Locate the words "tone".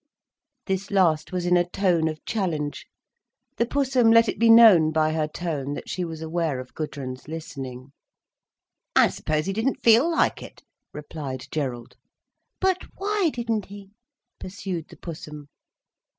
1.69-2.07, 5.27-5.75